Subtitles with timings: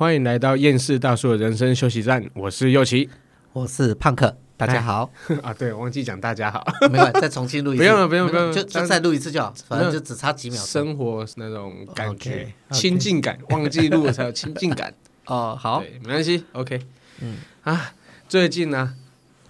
[0.00, 3.06] 欢迎来到厌世大叔的人生休息站，我是右奇，
[3.52, 5.10] 我是胖克，大家好。
[5.44, 5.52] 啊！
[5.52, 10.58] 对，忘记讲大家好，没关系，再重新录一次，不用了，不用，不用，就就再录一次就好，反正就只差几秒。
[10.58, 14.94] 生活那种感觉，亲近感，忘记录了才有亲近感。
[15.28, 16.80] 哦，好，没关系，OK，
[17.20, 17.36] 嗯。
[17.64, 17.92] 啊，
[18.26, 18.94] 最近呢，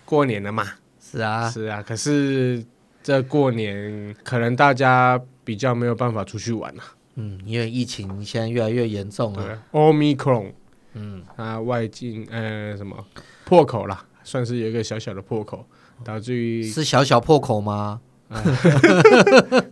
[0.05, 0.67] 过年了嘛，
[1.01, 2.65] 是啊，是啊，可是
[3.05, 6.83] 这过年可能大家比较没有办法出去玩了。
[7.21, 9.45] 嗯，因为疫情现在越来越严重了。
[9.45, 10.53] 对，Omicron，
[10.95, 12.97] 嗯，它外境呃什么
[13.45, 15.67] 破口啦，算是有一个小小的破口，
[16.03, 18.01] 导致于是小小破口吗？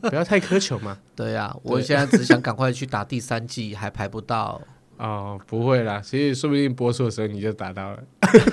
[0.02, 0.98] 不要太苛求嘛。
[1.16, 4.60] 对呀，我现在只想赶快去打第三季，还排不到。
[4.98, 8.02] 哦，不会啦，其实说不定播出的时候你就打到了。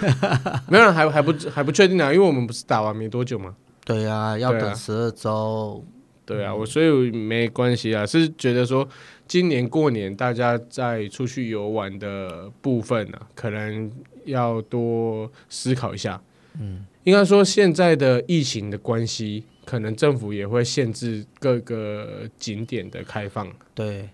[0.70, 3.56] 没有，还还不还不确定啊，因为我们不是打完没多久嘛？
[3.84, 5.84] 对呀，要等十二周。
[6.26, 8.88] 对啊，我所以没关系啊，是觉得说
[9.28, 13.92] 今年过年大家在出去游玩的部分呢、啊，可能
[14.26, 16.22] 要多思考一下。
[16.60, 23.52] 嗯，应该说现在的疫情的关系，可能政府也会限制各个景点的开放。
[23.74, 24.10] 对。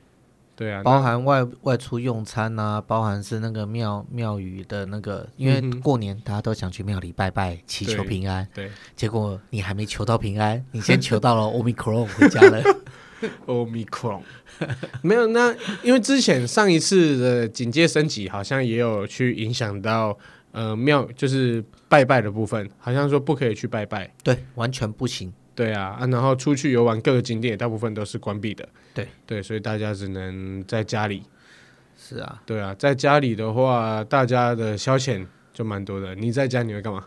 [0.61, 8.47] 对啊，包含外外出用餐啊，包含是那个庙庙宇的那个，因为过年大家都想去庙里拜拜，祈求平安。
[8.53, 12.63] 对，对，结果你还没求到平安，你先 求到了 Omicron 回家了。
[13.47, 14.21] Omicron
[15.01, 15.51] 没有，那
[15.81, 20.15] 因为之前上一次的警戒升级，好像也有去影响到
[20.51, 25.33] 呃庙，就是拜拜的部分，好像说不可以去拜拜，对，完全不行。
[25.53, 28.67] 对啊，啊，然后出去游玩各个景点，大部分都是关闭的。
[28.93, 31.23] 对对，所以大家只能在家里。
[31.97, 36.15] 是啊，对啊，在家里的话，大家的消遣就蛮多的。
[36.15, 37.03] 你在家你会干嘛？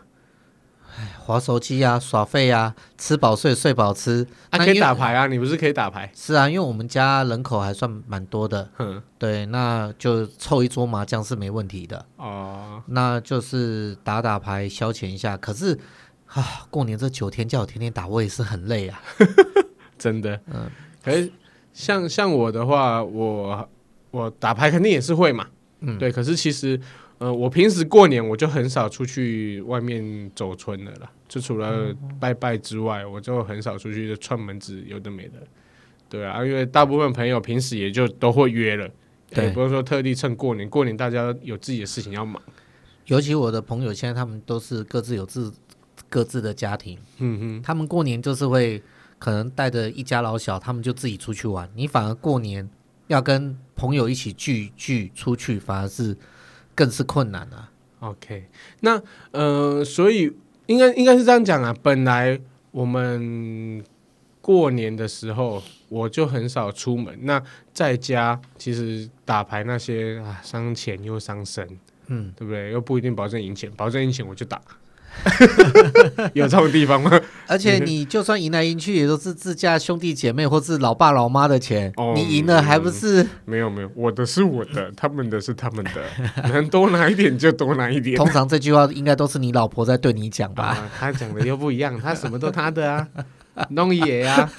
[0.97, 4.25] 哎，滑手机啊，耍废啊，吃饱睡，睡饱吃。
[4.51, 6.09] 啊，可以打牌啊，你不是可以打牌？
[6.15, 8.69] 是啊，因为我们家人口还算蛮多的。
[8.77, 12.05] 嗯，对，那就凑一桌麻将是没问题的。
[12.17, 15.35] 哦，那就是打打牌消遣一下。
[15.35, 15.77] 可是。
[16.35, 19.01] 啊，过年这九天叫我天天打，我也是很累啊，
[19.97, 20.37] 真的。
[20.53, 20.69] 嗯，
[21.01, 21.31] 可是
[21.71, 23.69] 像像我的话，我
[24.11, 25.47] 我打牌肯定也是会嘛。
[25.79, 26.11] 嗯，对。
[26.11, 26.77] 可是其实，
[27.19, 35.35] 呃，我平时过年我就很少出去外面走春了啦，就除了拜拜之外，我就很少出去就串门子，有的没的。
[36.09, 38.89] 对啊，因为大部分朋友平时也就都会约了，
[39.29, 40.69] 对，不是说特地趁过年。
[40.69, 42.43] 过年大家有自己的事情要忙，
[43.05, 45.49] 尤其我的朋友现在他们都是各自有自。
[46.09, 48.81] 各自的家庭，嗯哼，他们过年就是会
[49.17, 51.69] 可能带着一家老小，他们就自己出去玩。
[51.75, 52.69] 你反而过年
[53.07, 56.15] 要跟朋友一起聚聚出去，反而是
[56.73, 57.71] 更是困难啊。
[57.99, 58.45] OK，
[58.81, 59.01] 那
[59.31, 60.31] 呃，所以
[60.67, 61.75] 应该应该是这样讲啊。
[61.81, 62.39] 本来
[62.71, 63.83] 我们
[64.41, 67.17] 过年的时候，我就很少出门。
[67.21, 67.41] 那
[67.73, 71.67] 在家其实打牌那些啊，伤钱又伤身，
[72.07, 72.71] 嗯，对不对？
[72.71, 74.61] 又不一定保证赢钱，保证赢钱我就打。
[76.33, 77.19] 有这种地方吗？
[77.47, 81.91] 而且你就算赢来赢去，也都是自家兄弟姐妹或是老爸老妈的钱。
[81.97, 83.23] 哦、你赢了还不是？
[83.23, 86.01] 嗯、没有没有，我的是我的，他们的是他们的，
[86.49, 88.15] 能多拿一点就多拿一点。
[88.15, 90.65] 通常这句话应该都是你老婆在对你讲吧？
[90.65, 93.07] 啊、他讲的又不一样，他什么都他的啊，
[93.69, 94.49] 弄野 啊，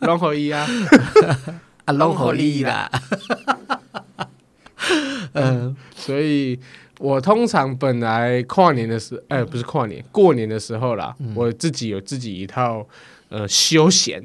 [0.00, 0.66] 弄好一啊，
[1.86, 2.90] 啊弄好利啦。
[5.32, 6.58] 嗯，所以。
[7.00, 12.86] 我通常本来跨年的时候，哎，不是跨年，过年的时候啦，嗯、我自己有自己一套
[13.30, 14.22] 呃休闲，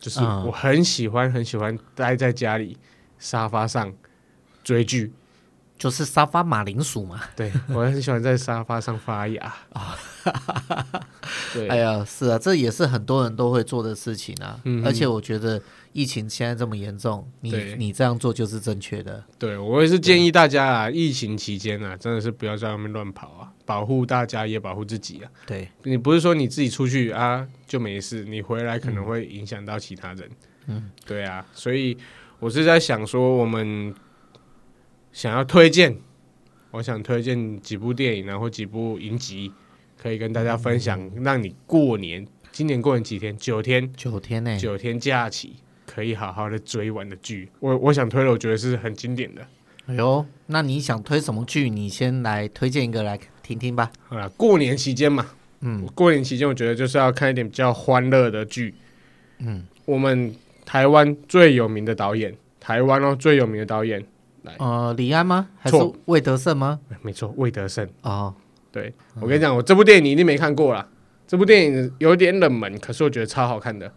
[0.00, 2.76] 就是我很喜欢很喜欢待在家里
[3.20, 3.92] 沙发上
[4.64, 5.12] 追剧，
[5.78, 7.20] 就是沙发马铃薯嘛。
[7.36, 9.96] 对，我很喜欢在沙发上发芽 啊。
[11.52, 15.60] 对，哎呀，是啊，这也是很多人都会做的事情啊，嗯、而且我觉得。
[15.94, 19.22] 疫情现在这么严重，你你这样做就是正确的。
[19.38, 25.30] 对，我也是建议大家啊，疫情期间啊，真的是不要在外面乱跑啊，保护大家也保护自己啊。
[25.46, 30.30] 对，你不是说你自己出去啊就没事，你回来可能会影响到其他人。
[30.68, 31.94] 嗯，对啊，所以
[32.38, 33.94] 我是在想说，我们
[35.12, 35.94] 想要推荐，
[36.70, 39.52] 我想推荐几部电影，然后几部影集，
[40.02, 43.36] 可以跟大家分享，嗯、让你过年，今年过年几天？
[43.36, 44.56] 九天，九天呢？
[44.56, 45.56] 九天假期。
[45.84, 49.46] 可以好好的追完的剧，我我想推了，我觉得是很经典的。
[49.84, 51.68] 哎呦，那你想推什么剧？
[51.68, 53.90] 你先来推荐一个来听听吧。
[54.08, 55.26] 好啦，过年期间嘛，
[55.60, 58.74] 嗯，过年期间我觉得就是要看一点比较欢乐的剧。
[59.40, 60.34] 嗯，我们
[60.64, 64.02] 台湾最有名的导演，台湾哦最有名的导演，
[64.44, 65.48] 来，呃，李安吗？
[65.58, 65.76] 还是
[66.06, 66.80] 魏德胜吗？
[67.02, 67.86] 没错，魏德胜。
[68.00, 68.34] 哦，
[68.72, 70.88] 对，我跟你讲，我这部电影你一定没看过啦。
[71.26, 73.92] 这部电影有点冷门，可是我觉得超好看的。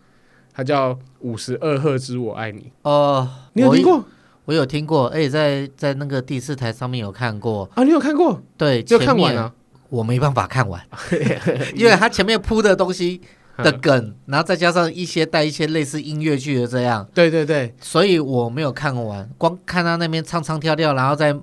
[0.54, 4.06] 它叫《五十二赫兹我爱你》哦，你有听过？
[4.46, 7.84] 我有听过，而且在在那个第四台上面有看过啊。
[7.84, 8.42] 你有看过？
[8.58, 9.54] 对，就看完了。
[9.90, 10.82] 我没办法看完，
[11.76, 13.22] 因为它前面铺的东西
[13.58, 17.08] 的梗，然后再加上一些带一些类似音乐剧的这样。
[17.14, 21.34] 对对对，所以我没有看完，光看他那边唱唱跳跳，然后再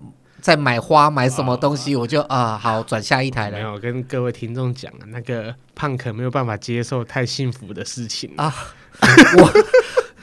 [0.42, 3.56] 再买花买什么东西，我就啊好转下一台了。
[3.56, 8.52] 没有跟各位听众讲啊，那个胖可没有办法接受太幸福的事情啊。
[9.38, 9.50] 我。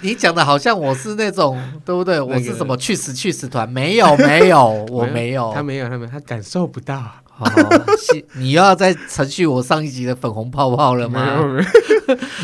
[0.02, 2.22] 你讲的好像我是那种，对不对？
[2.22, 3.68] 我是什么去死去死团？
[3.68, 5.52] 没有没有， 我没有。
[5.54, 7.04] 他没有，他没有，他感受不到。
[7.26, 7.46] 好，
[8.36, 11.40] 你又要再程序我上一集的粉红泡泡了吗？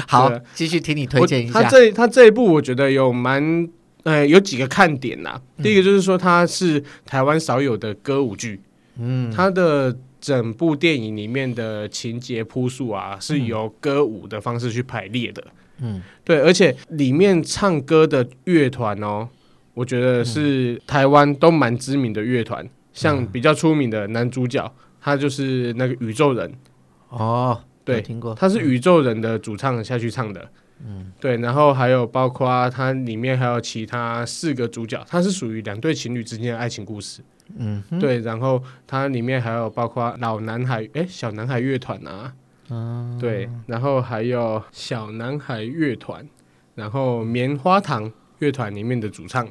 [0.06, 1.64] 好，继续听你推荐一下。
[1.64, 3.70] 他这他这一部我觉得有蛮
[4.06, 5.40] 呃有几个看点呐。
[5.62, 8.62] 第一个就是说它是台湾少有的歌舞剧。
[8.98, 15.44] 嗯，它的整部电影里面的情节铺述啊，是由歌舞的方式去排列的。
[15.82, 19.28] 嗯，对，而且里面唱歌的乐团哦，
[19.74, 26.54] 我觉得是台湾都蛮知名的乐团，像比较出名的男主角，他就是那个宇宙人。
[27.10, 30.50] 哦，对，听过，他是宇宙人的主唱下去唱的，
[30.84, 37.22] 嗯，对，然后还有包括它里面还有其他四个主角，它是属于两对情侣之间的爱情故事，
[37.58, 42.34] 嗯，对，然后它里面还有包括老男孩，哎，小男孩乐团啊。
[42.72, 46.28] 嗯，对，然后还有小男孩乐团，
[46.74, 49.48] 然后棉花糖乐团里面的主唱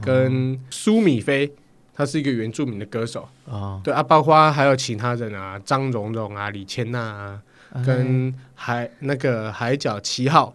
[0.00, 1.52] 跟苏米菲，
[1.92, 7.42] 他是一个原住民的歌手啊，对啊，包括还有其他人啊，张荣荣啊，李千娜啊，
[7.84, 10.54] 跟海那个海角七号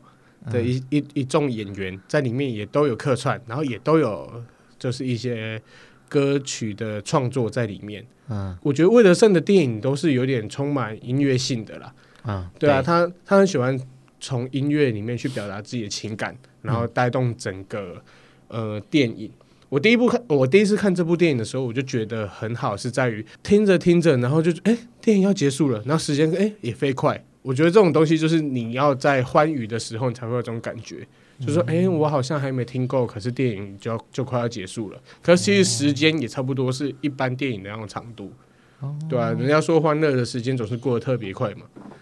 [0.49, 4.43] 的一一一众演员在里面也都有客串，然后也都有
[4.79, 5.61] 就是一些
[6.09, 8.05] 歌曲的创作在里面。
[8.29, 11.93] 嗯，我觉得魏德胜的电影都是有点充满音乐性的啦。
[12.25, 13.79] 嗯，对啊，他他很喜欢
[14.19, 18.01] 从音乐里面去表达自己的情感，然后带动整个
[18.47, 19.31] 呃电影。
[19.71, 27.23] 我第一部看，我第一次看这部电影的时候，我就觉得很好，是在于听着听着，然后就哎，电影要结束了，然后时间哎也飞快。
[27.41, 31.07] 我觉得这种东西就是你要在欢愉的时候，你才会有这种感觉。
[31.39, 35.01] 就说，哎，我好像还没听够，可是电影就要就快要结束了。
[35.23, 38.29] 可是其实时间也差不多是一般电影的那种长度，
[39.09, 41.61] 对啊，人家说欢乐的时间总是过得特别快嘛，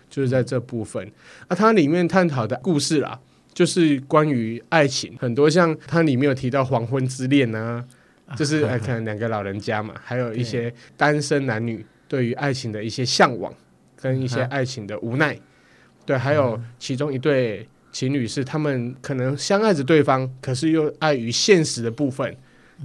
[0.10, 1.10] 就是在这部分。
[1.48, 3.18] 啊，它里面探讨的故事啦，
[3.60, 7.86] 就是关于爱情，很多像它里面有提到黄昏之恋啊，
[8.38, 13.54] 就是可能两个老人家嘛， 还有一些单身男女对于爱情的一些向往，
[13.98, 15.38] 跟一些爱情的无奈。
[16.06, 17.68] 对，还有其中一对。
[17.92, 22.34] 情侣是他们可能相爱着对方，可是又碍于现实的部分，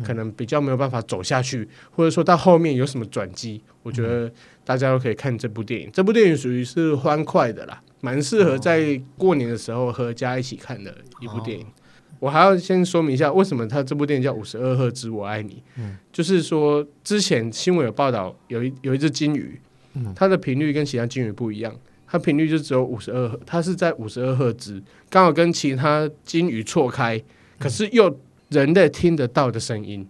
[0.04, 4.32] 可能比较没有办法走下去，或者说到后面有什么转机，我觉得
[4.64, 5.90] 大家都可以看这部电影。
[5.92, 11.64] 这部电影属于是欢快的啦，蛮适合在过年的时候和家一起看的一部电影。
[12.20, 15.62] 我还要先说明一下，为什么他这部电影叫《五十二赫兹我爱你》。
[16.12, 19.58] 就是说之前新闻有报道，有一有一只金鱼，
[20.14, 21.74] 它的频率跟其他金鱼不一样。
[22.06, 27.20] 它频率就只有五十二赫，它是在五十二赫兹，刚好跟其他金鱼错开，
[27.58, 28.20] 可是又
[28.50, 30.06] 人类听得到的声音。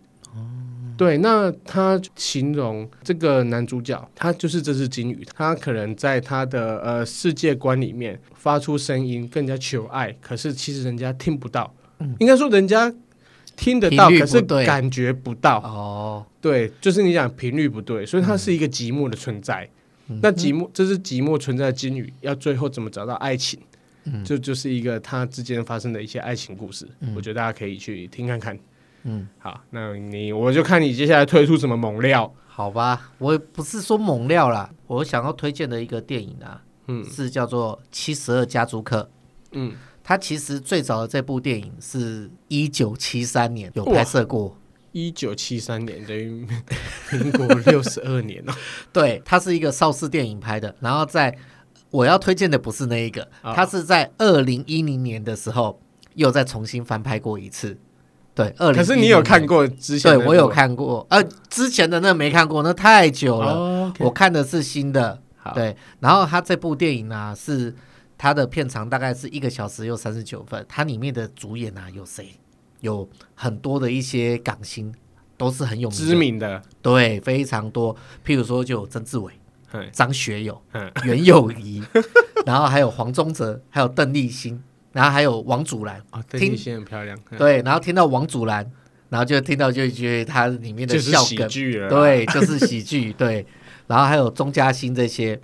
[0.94, 12.92] 嗯、对，那他形容这个男主角，他就是这只金鱼，他可能在他的呃世界观里面发出声音，更加求爱，可是其实人家听不到，嗯、应该说人家
[13.56, 15.58] 听得到，可是感觉不到。
[15.58, 19.68] 哦，对，就是你讲频率不对，所以它是一个寂寞的存在。
[20.20, 23.58] 那寂寞，这是寂寞存在的金鱼，要最后怎么找到爱情？
[24.04, 26.86] 嗯，就就是一个他之间发生的一些爱情故事。
[27.00, 28.58] 嗯，我觉得大家可以去听看看。
[29.04, 32.34] 嗯，好，那你我就看你接下来推出什么猛料？
[32.46, 39.02] 好吧，我不是说猛料啦，我想要推荐的一个电影啊，嗯，是叫做《七十二家租客》。
[39.52, 44.56] 嗯，它其实最早的这部电影是一九七三年有拍摄过。
[44.92, 46.46] 一九七三年等于
[47.10, 48.52] 民国六十二年哦。
[48.92, 50.72] 对，它是一个邵氏电影拍的。
[50.78, 51.36] 然后在
[51.90, 55.80] 我要推荐的不是那一个，它是在二零一零年的时候
[56.14, 57.76] 又再重新翻拍过一次。
[58.34, 58.76] 对，二零。
[58.76, 60.16] 可是你有看过之前？
[60.18, 61.06] 对，我有看过。
[61.10, 63.92] 呃，之前的那没看过，那太久了。
[64.00, 65.20] 我看的是新的。
[65.54, 67.74] 对，然后他这部电影呢，是
[68.16, 70.64] 它的片长大概是一个小时又三十九分。
[70.68, 72.28] 它里面的主演啊有谁？
[72.80, 74.94] 有很多的一些港星
[75.38, 77.94] 都是很有名知名的，对，非常多。
[78.26, 79.32] 譬如说，就有曾志伟、
[79.90, 80.60] 张学友、
[81.04, 81.82] 袁咏仪，
[82.44, 84.62] 然后还有黄宗泽，还有邓丽欣，
[84.94, 86.02] 然后还有王祖蓝。
[86.08, 87.18] 啊，邓丽欣很漂亮。
[87.36, 88.64] 对，然后听到王祖蓝，
[89.10, 91.46] 然后就听到就觉得他里面的笑梗，
[91.90, 93.12] 对，就是喜剧。
[93.18, 93.44] 对，
[93.86, 95.38] 然后还有钟嘉欣这些。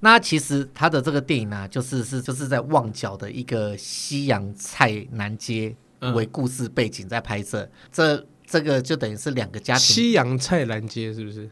[0.00, 5.76] 那其实他的这个电影呢，就是是就是在旺角的一个西洋菜南街。
[6.14, 9.80] 为故事背景在拍摄，这这个就等于是两个家庭。
[9.80, 11.50] 西洋菜南街是不是？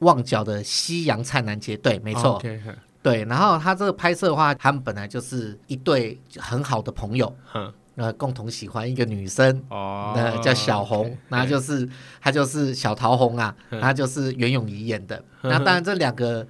[0.00, 2.40] 旺角的西洋菜南街，对，没错。
[2.42, 2.60] Okay,
[3.02, 7.34] 对，然后他这个拍摄的话，他们本来就是一对很好的朋友，
[7.96, 11.88] 呃，共同喜欢一个女生，哦，那叫小红，那就是
[12.20, 15.22] 她就是小桃红啊，她就是袁咏仪演的。
[15.42, 16.46] 那当然这两个。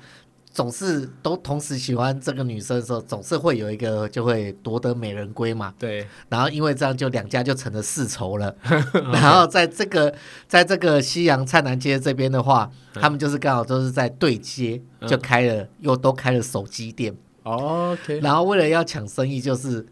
[0.53, 5.73] 总是都同时喜欢这个女生的时候，总是会有一个就会夺得美人归嘛。
[5.79, 6.07] 对。
[6.29, 8.55] 然后因为这样，就两家就成了世仇了。
[9.13, 10.15] 然后在这个
[10.47, 17.17] 在这个西洋菜南街这边的话，他们就是刚好都是在对接，就开了又都开了手机店。
[17.45, 18.21] OK。
[18.21, 19.87] 然后为了要抢生意，就是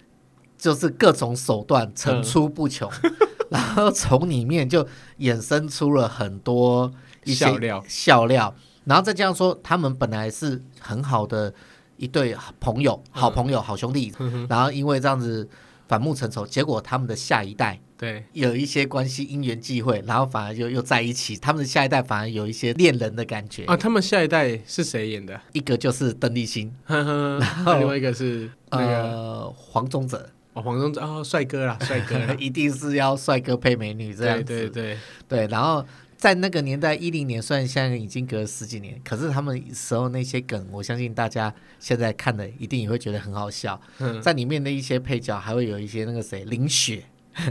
[0.58, 2.90] 就是各种手段层出不穷。
[3.48, 4.86] 然后从里面就
[5.18, 6.92] 衍生出了很多
[7.24, 8.54] 一些笑料笑料。
[8.84, 11.52] 然后再加上说，他们本来是很好的
[11.96, 15.48] 一对朋友、好朋友、好兄弟，嗯、然后因为这样子
[15.86, 21.36] 反目成仇，结果他们的下一代对有一些关系因缘际会，然后反而就又在一起。
[21.36, 23.76] 他们的下一代反而有一些恋人的感觉啊。
[23.76, 25.38] 他们下一代是谁演的？
[25.52, 30.26] 一个就是邓丽欣， 然后另外一个是那个、呃、黄宗泽。
[30.54, 34.44] 哦，黄宗泽哦，帅哥啦，帅哥啦， 一定是要帅哥配美女这样子。
[34.44, 35.84] 对对对对，然后。
[36.20, 43.80] 在那个年代，一零年，虽然现在已经隔了十几年，可是他们时候那些梗，我相信大家现在看的一定也会觉得很好笑。
[44.00, 47.04] 嗯、在里面的一些配角，还会有一些那个谁，林雪，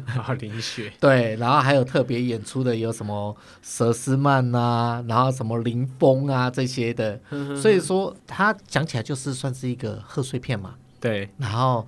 [0.05, 3.35] 啊， 林雪， 对，然后还有特别演出的有什么
[3.65, 7.19] 佘诗曼啊，然后什么林峰啊这些的，
[7.59, 10.75] 所以说他讲起来就是算是一个贺岁片嘛。
[10.99, 11.88] 对，然后。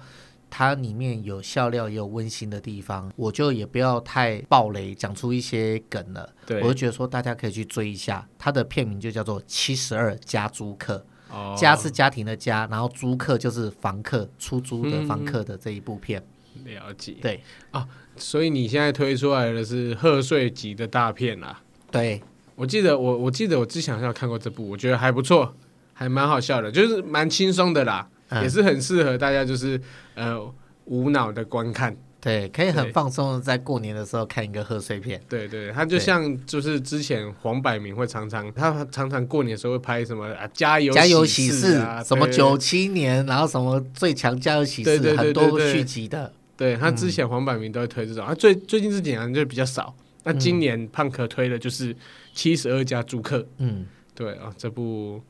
[0.51, 6.29] 它里面有笑料，也有温馨的地方，我就也不要太暴雷，讲出一些梗了。
[6.45, 11.03] 对，我就觉得说大家可以去追一下，它的片名就叫做《七十二家租客》，
[11.33, 16.21] 哦，家是家庭的家，然后租客就是房客，出租的房客的这一部片。
[16.53, 17.15] 嗯、了解。
[17.21, 17.41] 对
[17.71, 21.61] 啊，所以你现在推出来的是贺岁级的大片啦。
[21.89, 22.21] 对，
[22.55, 25.55] 我记得我我记得我之前好像看过这部，我觉得还不错，
[25.93, 28.09] 还蛮好笑的，就是蛮轻松的啦。
[28.41, 29.79] 也是很适合大家，就是
[30.15, 30.39] 呃
[30.85, 35.21] 无脑的观看，对，可以很放松的在过年的时候看一个贺岁片。
[35.27, 46.31] 对对，他就像就是之前黄百鸣会常常，他常常过年的时候会拍什么啊加油加油喜事啊，什么九七年，然后什么最强加油喜事，很多续集的。
[46.55, 49.93] 对，他之前黄百鸣都会推这种，他最最近这几年就比较少。
[50.23, 51.95] 那今年胖可推的就是
[52.33, 55.21] 七十二家租客，嗯，对啊，这部。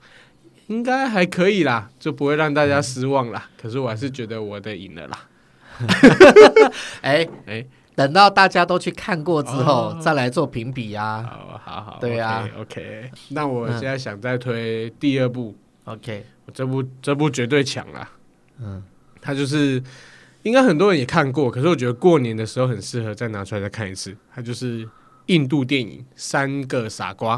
[0.72, 3.44] 应该还可以啦，就不会让大家失望啦。
[3.46, 5.28] 嗯、可是我还是觉得我的赢了啦。
[7.01, 11.30] 哎 哎、欸，等到大家都去看过之后，哦、再来做评比啊。
[11.30, 12.48] 好好好，对啊。
[12.58, 15.54] OK，那我现在想再推第二部。
[15.84, 18.10] OK，我这部这部绝对强啦。
[18.62, 18.82] 嗯，
[19.20, 19.84] 它就是
[20.44, 24.16] 应该很多人也看过，可是我觉得过年的时候很适合再拿出来再看一次。
[24.34, 24.88] 它就是
[25.25, 27.36] 印度电影《三个傻瓜》。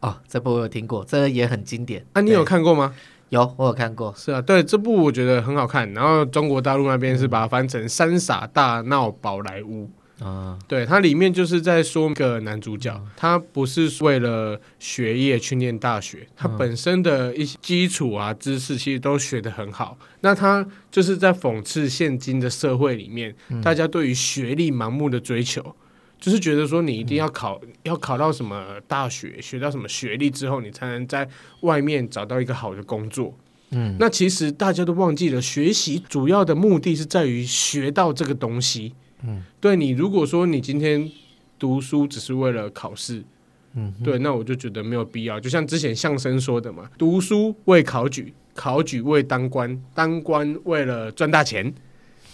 [0.00, 2.04] 哦，这部我有听过，这个也很经典。
[2.12, 2.94] 啊，你有看过吗？
[3.30, 4.14] 有，我有看过。
[4.16, 5.92] 是啊，对，这部我觉得很好看。
[5.92, 9.90] 然后中国大陆那边是把它翻成《三傻大闹宝莱坞》
[10.24, 10.58] 啊。
[10.66, 19.98] 对，它里面就是在说一个男主角，他不是为了学业去念大学，他本身的一些基础啊知识其实都学得很好。
[20.20, 25.74] 那他就是在讽刺现今的社会里面，大家对于学历盲目的追求。
[26.20, 31.28] 就是觉得说你一定要考，嗯、要考到什么大学，学到什么学历之后，你才能在
[31.60, 33.32] 外面找到一个好的工作。
[33.70, 38.94] 嗯，那其实大家都忘记了，学习主要的目的是在于学到这个东西。
[39.22, 41.08] 嗯，对你如果说你今天
[41.58, 43.22] 读书只是为了考试，
[43.74, 45.38] 嗯，对，那我就觉得没有必要。
[45.38, 51.72] 就像之前相声说的嘛，读书为考举，考举为当官，当官为了赚大钱。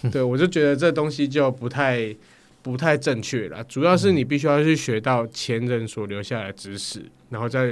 [0.02, 2.16] 嗯、 对，我就觉得这东西就不太。
[2.64, 7.70] 不太正确啦，主要是你必须要去学到前人所留下来的知识，嗯、然后再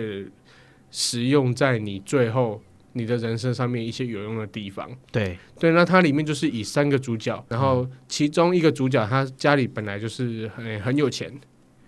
[0.90, 2.60] 使用在你最后
[2.92, 4.86] 你的人生上面一些有用的地方。
[5.10, 11.32] 对对，那它里面就是以三个主角，然后其中一个主角他家里本来就是很很有钱，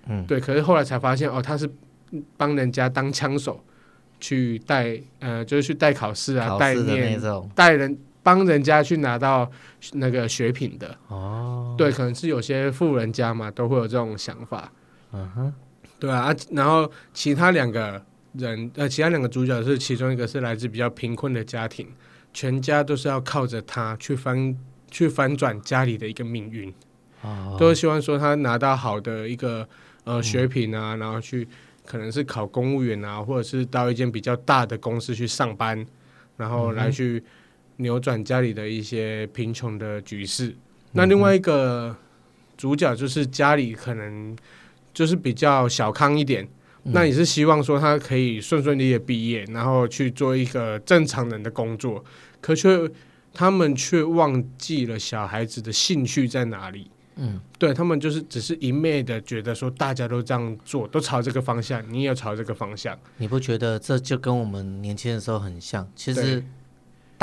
[0.06, 1.70] 嗯，对，可是后来才发现哦，他是
[2.38, 3.62] 帮人家当枪手
[4.18, 7.20] 去带，呃，就是去带考试啊，带念
[7.54, 7.98] 带人。
[8.24, 9.48] 帮人家去拿到
[9.92, 10.98] 那个学品的。
[11.08, 14.72] 哦，对，可能是有些富人家嘛，都会有这种想法，
[15.12, 15.54] 嗯哼，
[16.00, 18.02] 对啊，然后其他两个
[18.32, 21.86] 人，呃，其他两个主角是其中一个是来自比较贫困的家庭，
[22.32, 24.56] 全家都是要靠着他去翻
[24.90, 26.72] 去翻转家里的一个命运，
[27.20, 29.68] 哦，都希望说他拿到好的一个
[30.04, 31.46] 呃学品啊，嗯、然后去
[31.84, 35.86] 可能是考公务员啊，或者是到一间比较大的公司去上班，
[36.38, 37.22] 然后来去。
[37.76, 40.54] 扭转家里的一些贫穷的局势。
[40.92, 41.96] 那另外一个
[42.56, 44.36] 主角就是家里可能
[44.92, 46.44] 就是比较小康一点，
[46.84, 52.04] 嗯、那也是希望说他可以顺顺利利毕业，然后去做一个正常人的工作，
[52.40, 52.88] 可却
[53.32, 56.88] 他们却忘记了小孩子的兴趣在哪里。
[57.16, 62.98] 嗯，对他们就是只是一昧的觉得说大家都这样做，都朝这个方向，你也朝这个方向。
[63.18, 65.88] 你不觉得这就跟我们年轻的时候很像？
[65.94, 66.44] 其实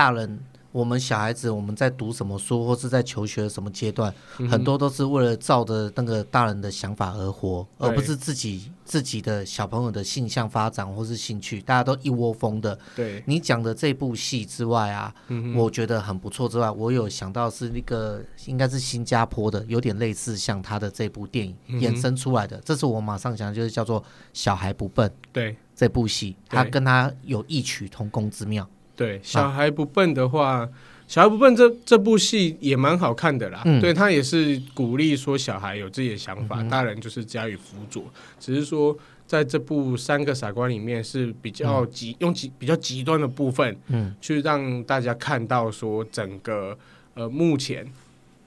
[0.01, 0.39] 大人。
[0.71, 12.79] 我们小孩子，我们在读什么书，或是在求学什么阶段，嗯、很多都是为了照着那个大人的想法而活，而不是自己自己的小朋友的性向发展或是兴趣，大家都一窝蜂的。
[12.95, 16.47] 对你讲的这部戏之外啊，嗯、我觉得很不错。
[16.47, 22.55] 之外，我有想到是那个应该是新加坡的，有点类似像他的这部电影衍生出来的。
[22.55, 25.09] 嗯、这是我马上想，就是叫做《小孩不笨》。
[25.33, 28.65] 对这部戏，他跟他有异曲同工之妙。
[29.01, 30.69] 对，小孩不笨的话，啊、
[31.07, 33.63] 小孩不笨这这部戏也蛮好看的啦。
[33.65, 38.03] 嗯、对他也是鼓励说小孩有自己的想法，嗯、大人就是加以辅佐。
[38.39, 46.77] 只是说在这部《三个傻瓜》里面是比较极、嗯、用极比较极端的部分，嗯，去让大家看到说整个
[47.15, 47.83] 呃目前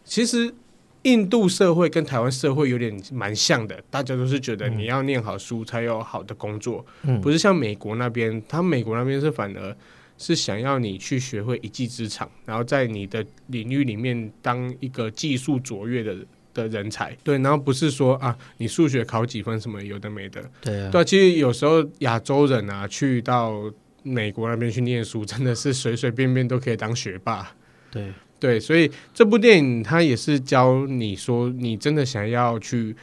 [0.04, 0.54] 其实
[1.02, 9.76] 印度社会跟台湾社会有点蛮像的，大家都是觉得你要念好书才有好的工作，嗯，不是像美国那边，他美国那边是反而。
[10.24, 16.16] 是想要你去学会一技之长，然后在你的领域里面当一个技术卓越的
[16.54, 23.70] 的人才，对，然后不是说啊，你数学考几分什么有的没的，对啊，对，其实有时候亚洲人啊，去到
[24.02, 27.54] 美国那边去念书， 真的是随随便便都可以当学霸，
[27.90, 28.12] 对。
[28.40, 32.94] 对，所以这部电影它也是教你说，你真的想要去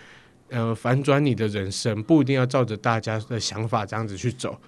[0.50, 4.60] 呃反转你的人生，不一定要照着大家的想法这样子去走。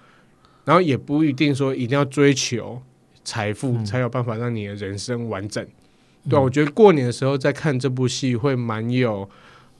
[0.64, 2.80] 然后也不一定说一定要追求
[3.22, 5.62] 财富才有办法让你的人生完整，
[6.24, 9.28] 嗯、对、啊、我觉得过年的时候再看这部戏会蛮有，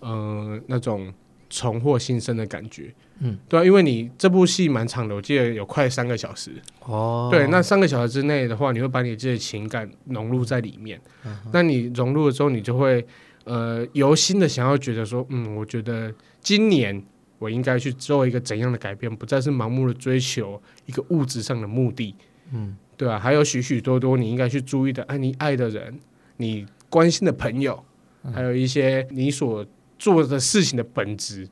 [0.00, 1.12] 呃，那种
[1.49, 2.93] 重获新生的感觉。
[3.21, 6.50] 嗯，对啊，因为你这部戏蛮长的，我记得有快三个小时。
[6.81, 11.01] 哦，对，那三个小时之内的话，你会把你自己的情感融入在里面。
[11.25, 13.07] 嗯、那你融入了之后，你就会
[13.44, 17.03] 呃由心的想要觉得说，嗯，我觉得今年。
[17.38, 19.14] 我应该去做一个怎样的改变？
[19.14, 22.14] 不再是盲目的追求一个物质上的目的，
[22.53, 25.99] 嗯，对啊，还有许许多多你应该去注意的，爱你爱的人，
[26.37, 27.85] 你关心的朋友，
[28.33, 29.66] 还有一些你所
[29.99, 31.49] 做的事情的本质。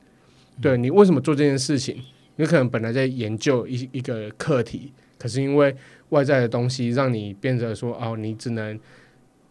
[0.61, 2.01] 对，你为什么做这件事情？
[2.35, 5.75] 你可能本来在研究一一个课题，可是因为
[6.09, 8.79] 外在的东西让你变得说哦，你只能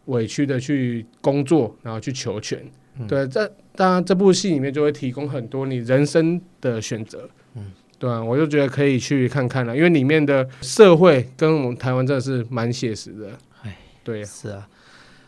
[0.06, 2.64] 委屈的去工作，然后去求全。
[3.06, 13.30] 对，这当然这部戏里面就会提供很多你人生的选择，嗯，对啊，我就觉得可以去看看了，因为里面的社会跟我们台湾真的是蛮写实的，
[13.62, 14.68] 哎，对，是啊。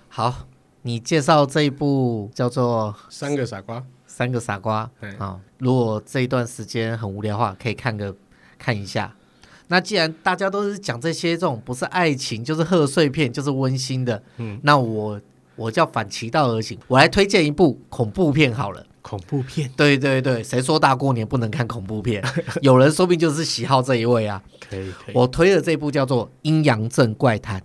[0.08, 0.46] 好，
[0.82, 8.14] 你介绍这一部叫做《三个傻瓜》，三个傻瓜，啊，如果这一段时间很无聊的话，可以看个
[8.58, 9.16] 看一下。
[9.68, 15.18] 那既然大家都是讲这些这种不是爱情就是贺岁片就是温馨的，嗯，那我。
[15.56, 18.86] 我叫反其道而行，我来推荐一部恐怖片好了。
[19.02, 22.24] 恐怖片，对对对，谁说大过年不能看恐怖片？
[22.62, 24.42] 有人说不定就是喜好这一位啊。
[24.70, 27.60] 可以可以，我推的这部叫做《阴阳镇怪谈》。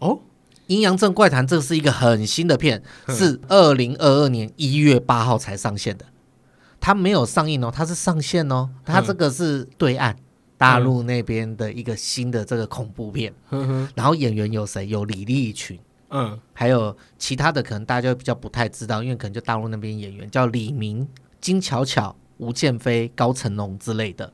[0.00, 0.08] 哦，
[0.66, 6.04] 《阴阳镇怪谈》这是一个很新的片，是二零二二年一月八号才上线的。
[6.78, 8.68] 它没有上映哦，它是上线哦。
[8.84, 10.14] 它这个是对岸
[10.58, 13.32] 大陆那边的一个新的这个恐怖片。
[13.94, 14.86] 然后演员有谁？
[14.86, 15.78] 有李立群。
[16.16, 21.06] 嗯，还有其他的可能大家就比较不太知道，因为可能就大陆那边演员叫李明、
[21.40, 24.32] 金巧巧、吴建飞、高成龙之类的。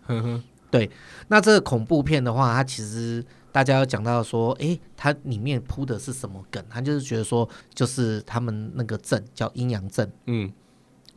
[0.70, 0.90] 对。
[1.28, 6.62] 那这个恐怖片的话，它其实大家要讲到说，诶，它里面铺的是什么梗？
[6.68, 10.52] 他就是觉得说，就是他们那个镇叫阴阳镇，嗯，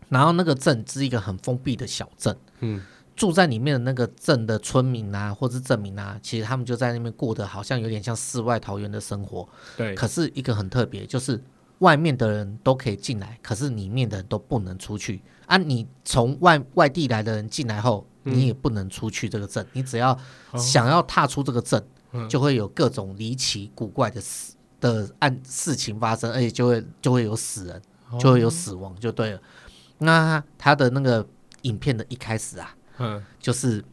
[0.08, 2.82] 然后那个镇是一个很封闭的小镇，嗯。
[3.16, 9.48] 住在里面的那个镇的村民啊，或是镇民啊，其实他们就在那边过得好像有点像世外桃源的生活。
[9.78, 9.94] 对。
[9.94, 11.40] 可是一个很特别，就是
[11.80, 15.22] 外面的人都可以进来，可是里面的人都不能出去。
[15.46, 19.64] 啊，你从外外地来的人进来后，你也不能出去这个镇。
[19.64, 20.18] 嗯、你只要
[20.56, 27.82] 想要踏出这个镇，哦、就会有各种离奇古怪的事的案事情发生，而且就会就会有死人，
[28.20, 29.38] 就会有死亡，就对了。
[29.38, 29.42] 哦、
[30.00, 31.28] 那他的那个
[31.64, 32.76] 影片的一开始啊。
[32.98, 33.84] 嗯，就是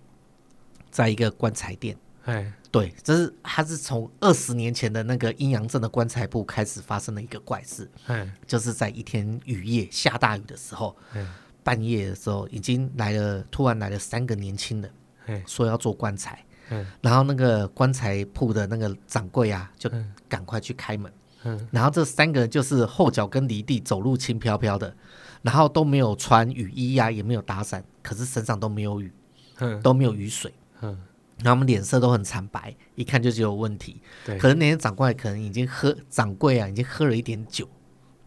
[0.90, 11.26] 在一个棺材店，哎，对，这是他是从二十年前的那个阴阳镇的棺材铺开始发生的一个怪事，嗯，就是在一天雨夜下大雨的时候，嗯，
[11.62, 14.92] 半夜的时候已经来了，突然来了三个年轻人，
[15.26, 19.90] 嗯，说要做棺材，嗯，然后那个棺材铺的那个掌柜啊，就
[20.28, 21.12] 赶快去开门，
[21.44, 24.94] 嗯，然后这三个人就是后脚跟离地，走路轻飘飘的，
[25.42, 29.12] 然后都没有穿雨衣呀、啊，也没有打伞，可是身上都没有雨，
[29.58, 30.98] 嗯，都没有雨水，嗯，
[31.38, 34.00] 然后我们脸色都很惨白，一看就是有问题。
[34.24, 37.68] 对，可能那天掌柜可能已经喝，掌柜啊已经喝了一点酒，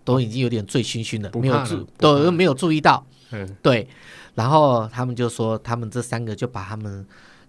[0.04, 3.88] 都已经有点醉醺醺的，没有注都没有注意到，嗯，对，
[4.36, 7.06] 然后他们就说，他们这三个就把他们。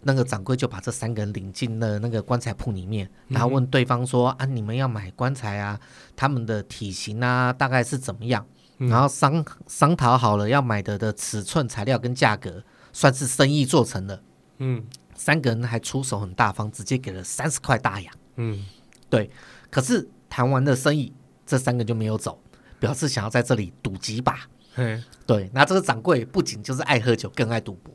[0.07, 5.81] 那个掌柜就把这三个人领进了那个棺材铺里面，然后问对方说：“啊，你们要买棺材啊？
[6.15, 8.45] 他们的体型啊，大概是怎么样？
[8.79, 14.23] 然后商商讨好了要买的的尺寸、材料跟价格，算是生意做成了。
[14.59, 14.85] 嗯，
[15.15, 18.15] 三个人还出手很大方，直接给了三十块大洋。
[18.37, 18.65] 嗯，
[19.09, 19.31] 对。
[19.71, 21.13] 可是谈完的生意，
[21.47, 22.39] 这三个就没有走，
[22.79, 24.41] 表示想要在这里赌几把。
[24.77, 25.51] 嗯，对。
[25.53, 27.95] 那这个掌柜不仅就是爱喝酒，更爱赌博，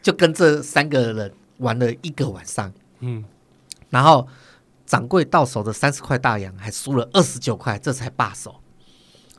[0.00, 1.32] 就跟这三个人。
[1.58, 3.24] 玩了一个晚上，嗯，
[3.88, 4.28] 然后
[4.84, 8.60] 掌柜到手的三十块大洋还输了二十九块，这才罢手。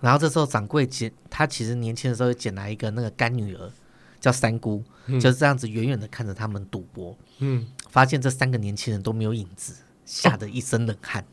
[0.01, 3.71] 然后这时候掌柜捡，他其实年轻的时候捡来一个那个干女儿，
[4.19, 9.73] 叫三姑，嗯、就是这样子远远的看着他们赌博，嗯，发现这三个年轻人都没有影子，
[10.05, 11.25] 吓得一身冷汗。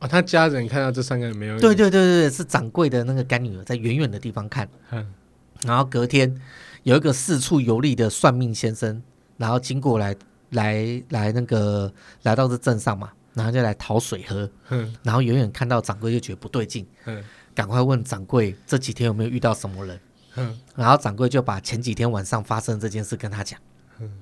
[0.00, 5.06] 他家人看到这三个人没有影子，对对对对，是掌柜的那个干女儿在远远的地方看，嗯，
[5.64, 6.40] 然后隔天
[6.84, 9.02] 有一个四处游历的算命先生。
[9.38, 10.16] 然后经过来
[10.48, 11.92] 来来那个
[12.22, 14.50] 来到这镇上嘛，然后就来讨水喝。
[14.70, 16.86] 嗯，然后远远看到掌柜就觉得不对劲。
[17.04, 17.22] 嗯，
[17.56, 19.98] 赶快问掌柜这几天有没有遇到什么人。
[20.36, 23.58] 嗯，然后掌柜就把前几天晚上发生这件事跟他讲。
[23.98, 24.18] 嗯，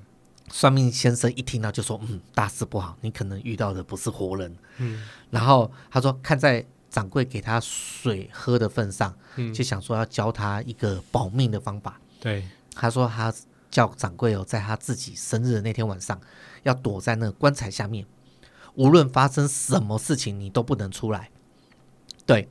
[0.49, 11.99] 算命先生一听到就说：“嗯，大事不好，你可能遇到的不是活人。”嗯，然后他说看在掌柜给他水喝的份上，嗯，就想说要教他一个保命的方法。
[12.19, 13.31] 对，他说他。
[13.71, 16.17] 叫掌柜哦，在他自己生日的那天晚上，
[16.63, 18.05] 要躲在那个棺材下面，
[18.75, 21.29] 无论发生什么事情，你都不能出来。
[22.25, 22.47] 对，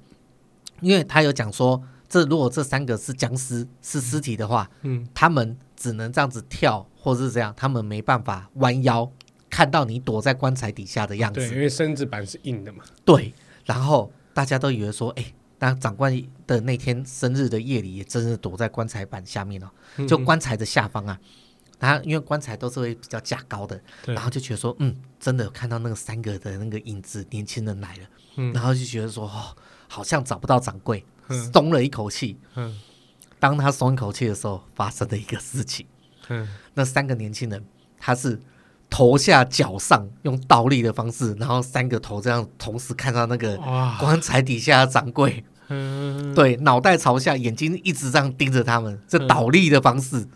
[0.80, 9.10] 因为他有讲说，这如果这三个是僵尸，是尸体的话，嗯，他们只能这样子跳，或是这样，他们没办法弯腰
[9.48, 11.40] 看到你躲在棺材底下的样子。
[11.40, 12.84] 对，因为身子板是硬的嘛。
[13.04, 13.32] 对，
[13.64, 15.24] 然后大家都以为说，哎。
[15.60, 16.12] 那长官
[16.46, 19.70] 的那天生日的夜里，也真是躲在棺材板下面哦，
[20.06, 21.18] 就棺材的下方啊。
[21.78, 28.50] 他因为棺材都是会比较架高的，然后就觉得说，嗯，真的有看到那个三个的那个影子，年轻人来了。
[28.52, 29.56] 然后就觉得说，哦，
[29.94, 31.04] 好像找不到掌柜，
[31.52, 32.36] 松了一口气。
[33.38, 35.86] 当他松一口气的时候，发生了一个事情。
[36.74, 37.64] 那三个年轻人，
[37.98, 38.40] 他是。
[38.90, 43.56] 头下脚上用倒立的方式，然后三个头这样同时看到那个
[43.98, 45.42] 棺材底下的掌柜，
[46.32, 50.28] 对，脑袋朝下，眼睛一直这样盯着他们，这倒立的方式，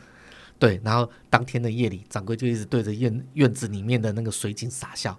[0.59, 5.17] 对，然后当天的夜里，掌柜就一直对着院院子里面的那个水井傻笑，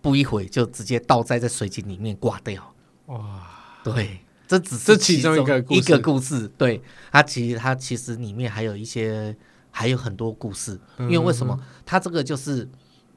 [0.00, 2.74] 不一会就直接倒在这水井里面挂掉。
[3.06, 9.36] 哇，对，这只是其中一个一个故事，对，它其实它其实里面还有一些。
[9.72, 11.56] 还有很多故事，因为为什么？
[11.86, 12.68] 它这个就是，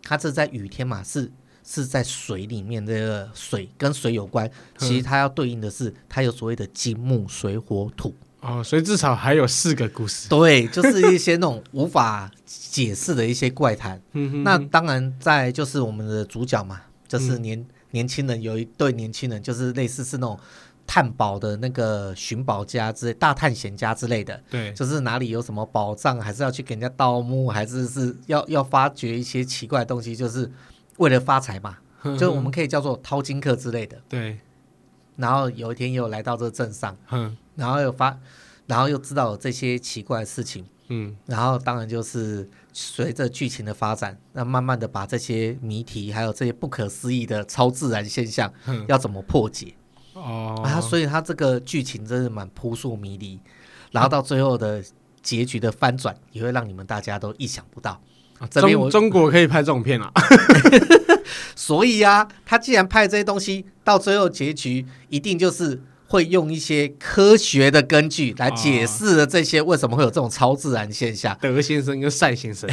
[0.03, 1.31] 它这在雨天嘛，是
[1.65, 4.47] 是在水里面，这个水跟水有关。
[4.77, 8.15] 其实它要对应的是，它有所谓的金木水火土。
[8.41, 10.29] 哦，所以至少还有四个故事。
[10.29, 13.99] 对，就是一些那种无法解释的一些怪谈。
[14.45, 20.37] 那当然，在就是我们的主角嘛，就是年年轻人，有一对年轻人，就是类似是那种。
[20.85, 30.51] 探宝的那个寻宝家之类，大探险家之类的，对，就是哪里有什么宝藏，还是要去给人家盗墓，还是是要要发掘一些奇怪的东西，就是
[30.97, 31.77] 为了发财嘛。
[32.19, 33.97] 就我们可以叫做淘金客之类的。
[34.09, 34.37] 对。
[35.15, 38.19] 然后有一天又来到这个镇上， 嗯，然后又发，
[38.67, 48.51] 然后又知道有这些奇怪的事情，嗯，然后当然就是随着剧情的发展，那慢慢的把这些谜题，还有这些不可思议的超自然现象，
[48.87, 49.75] 要怎么破解？
[50.13, 53.39] 哦，啊，所以他这个剧情真的蛮扑朔迷离，
[53.91, 54.83] 然后到最后的
[55.21, 58.01] 结局的翻转，也会让你们大家都意想不到。
[58.39, 60.11] 啊、这边我中国可以拍这种片啊，
[61.55, 65.81] 所以啊，他既然拍这些东西，到最后结局一定就是。
[66.13, 71.35] 会用一些科学的根据来解释了这些为什么会有这种超自然现象。
[71.41, 72.69] 德先生跟赛先生，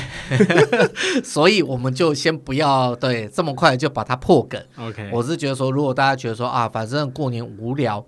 [1.24, 4.62] 所以我们就先不要对这么快就把它破梗。
[4.76, 8.04] OK，我是觉得说，如果大家觉得说啊，反正过年无聊，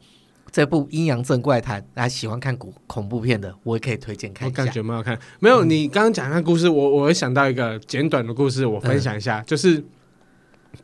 [0.51, 4.61] 这部《阴阳镇怪谈》，大家喜欢看恐恐怖片的，我也可以推荐看一下。
[4.61, 5.19] 我感觉蛮好看。
[5.41, 9.83] 没有，你刚刚讲那故事，我我会想到一个简短的故事，我分享一下，嗯、就是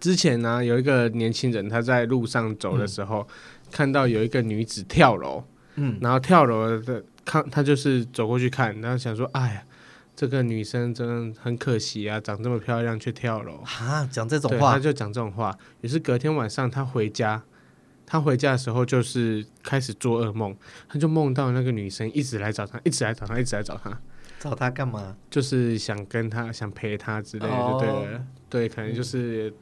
[0.00, 3.18] 之前呢、啊，有一个年轻人他在路上走的时候。
[3.18, 3.34] 嗯
[3.70, 5.44] 看到有一个女子跳楼，
[5.76, 9.62] 嗯，然后跳楼的看他就是走过去看，然后想说，哎呀，
[10.16, 15.56] 这个女生真的很可惜啊，长这么漂亮却跳楼啊，讲这种话，他就讲这种话。
[15.82, 17.42] 于是隔天晚上他回家，
[18.06, 20.56] 他回家的时候就是开始做噩梦，
[20.88, 23.98] 他就梦到那个女生一直来找他，一直来找他，一直来找他。
[24.40, 25.16] 找他干嘛？
[25.28, 27.94] 就是想跟他，想陪他之类的，对了。
[27.94, 28.06] Oh.
[28.48, 29.52] 对，可能就是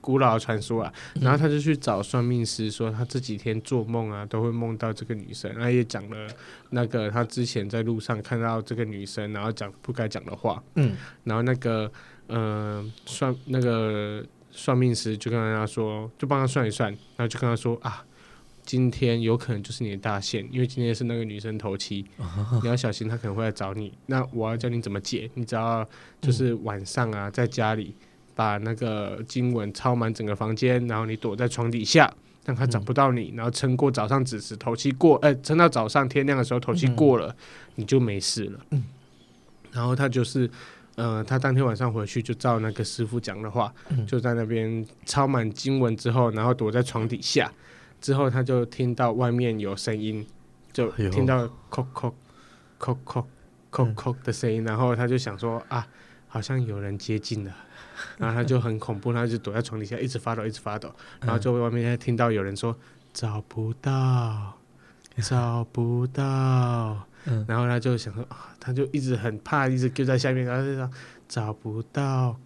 [0.00, 0.92] 古老的传说啊。
[1.14, 5.52] 嗯、然后他就去找算命师，说他这几天做梦啊，都会梦到这个女生。
[5.52, 6.28] 然后也讲了
[6.70, 10.62] 那个他之前在路上看到这个女生，然后讲不该讲的话。
[10.74, 10.96] 嗯。
[11.24, 11.90] 然后那个
[12.28, 18.04] 嗯、呃，算那个算命师就跟他说，就帮他算一算，然后就跟他说啊。
[18.64, 22.04] 今天有可能就是你的大限，因为今天是那个女生头七，
[22.62, 23.90] 你要小心，她可能会来找你。
[24.04, 25.88] 那我要教你怎么解，你只要
[26.20, 27.94] 就是晚上啊，在家里
[28.38, 32.08] 把那个经文抄满整个房间，然后你躲在床底下，
[32.44, 37.34] 让他找不到你，然后撑过早上子时头七过，哎，撑到早上天亮的时候头七过了，
[37.74, 38.60] 你就没事了。
[39.72, 40.48] 然后他就是，
[40.94, 43.74] 呃，他当天晚上回去就照那个师傅讲的话，
[44.06, 47.52] 就在那边抄满经文之后，然后躲在床底下。
[48.00, 50.24] 之后他就听到外面有声音，
[50.72, 52.12] 就听到叩叩
[52.78, 53.24] 叩叩
[53.72, 55.84] 叩叩的声音，然后他就想说啊，
[56.28, 57.52] 好像有人接近了，
[58.18, 62.76] 然后他就很恐怖，他就躲在床底下一直发抖，一直发抖，然后就外面听到有人说
[63.12, 64.56] 找不到，
[65.22, 67.06] 找不到，
[67.46, 70.90] 然后他就想说啊，他就一直很怕，一直就在下面，然后就说
[71.26, 72.36] 找不到，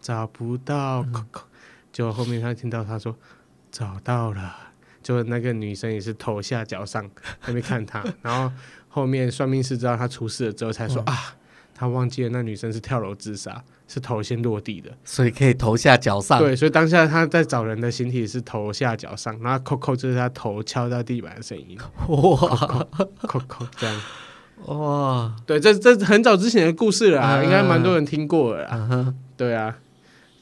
[0.00, 1.40] 找不到，叩叩，
[1.92, 3.16] 结果后面他听到他说
[3.72, 4.68] 找到了。
[5.00, 8.54] 就那个女生也是头下脚上还没看他， 然后
[8.88, 11.34] 后面算命师知道他出事了之后才说、嗯、啊，
[11.78, 16.40] 他忘记了那女生是跳楼自杀，是头先落地的，所以可以头下脚上。
[16.40, 21.78] 对，所以当下他在找人的形体是头下脚上，然后扣扣就是他头敲到地板的声音。
[22.08, 22.86] 哇，
[23.22, 24.00] 扣扣这样。
[24.66, 29.14] 哇，对，这这很早之前的故事了啊，嗯、应该蛮多人听过了啊。
[29.36, 29.76] 对啊。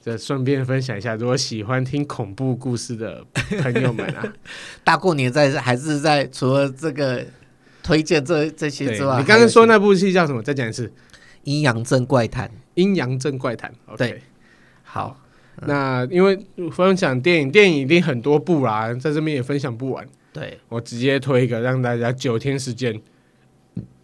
[0.03, 3.25] 这顺便分享一下，如果喜欢听恐怖故事的
[3.61, 4.23] 朋友们啊，
[4.85, 7.27] 大过年在还是在除了这个
[7.83, 10.41] 推荐这这些之外，你刚刚说那部戏叫什么？
[10.41, 10.87] 再讲一次，
[11.47, 12.49] 《阴阳镇怪谈》。
[12.75, 13.73] 阴阳镇怪谈。
[13.89, 14.23] Okay、对，
[14.85, 15.19] 好，
[15.57, 16.39] 嗯、那因为
[16.71, 20.07] 分享电影，电影一定很多部啦，在这边也分享不完。
[20.33, 23.01] 对，我直接推一个，让大家九天时间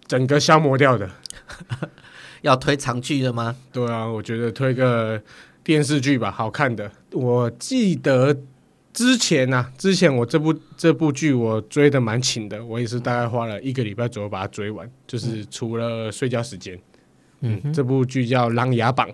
[0.07, 1.11] 整个消磨掉的。
[2.43, 3.55] 要推长剧的吗？
[3.73, 5.23] 对啊，我觉得推个。
[5.65, 6.91] 电视剧吧，好看的。
[7.13, 8.37] 我记得
[8.93, 16.75] 之前呐、啊，之前我这部这部剧我追的蛮勤的，我也是大概花了一个礼拜左右把它追完，就是除了睡觉时间。
[16.75, 16.81] 嗯，
[17.43, 19.09] 嗯，这部剧叫《琅琊榜》，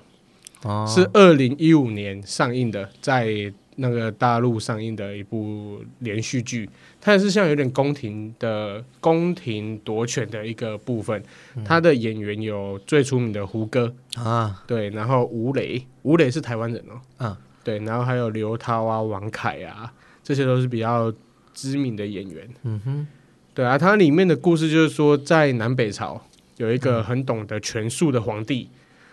[0.68, 3.52] 哦，是二零一五年上映的，在。
[3.80, 6.68] 那个大陆上映的一部连续剧，
[7.00, 11.22] 它也是像有点宫廷的宫廷夺权的一个部分。
[11.64, 13.94] 他、嗯、的演员有最出名的胡歌。
[14.16, 19.92] 啊，对，然后吴磊，吴磊是台湾人哦，嗯、啊，对，然后还有刘涛啊、王凯啊，
[20.24, 21.14] 这些都是比较
[21.54, 22.48] 知名的演员。
[22.64, 23.06] 嗯哼，
[23.54, 26.26] 对啊，它里面的故事就是说，在南北朝
[26.58, 28.68] 有一个很懂得权术的皇帝，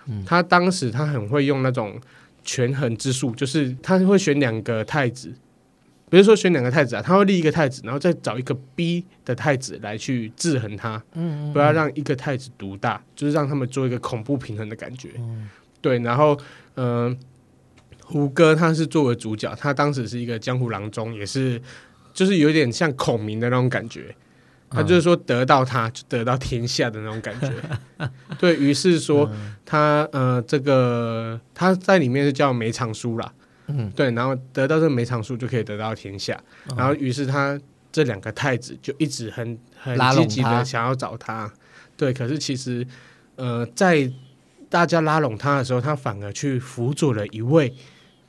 [0.08, 2.00] 嗯、他当时他很会用那种。
[2.48, 5.34] 权衡之术就是他会选两个太子，
[6.12, 15.50] 比如说选两个太子啊，他会立一个太子，然后再找一个 B 的太子来去制衡他，嗯，嗯，不要让一个太子独大，就是让他们做一个恐怖平衡的感觉，嗯、
[15.82, 15.98] 对。
[16.02, 16.40] 然后，
[16.76, 17.18] 嗯、呃，
[18.04, 21.60] 胡歌他是作为主角，他当时是一个江湖郎中，也是
[22.14, 24.16] 就是有点像孔明的那种感觉。
[24.76, 27.50] 他就是说，得到他就得到天下的那种感觉。
[28.38, 29.32] 对，于是说
[29.66, 33.34] 他呃，这个他在里面是叫梅长苏啦，
[33.68, 36.38] 嗯，对，然后得到这个梅长苏就可以得到天下。
[36.76, 37.58] 然后于是他
[37.92, 41.52] 这两个太子就一直很很积极的想要找他。
[41.96, 42.86] 对，可是其实
[43.38, 44.12] 呃，在
[44.70, 47.74] 大家拉拢他的时候，他反而去辅佐了一位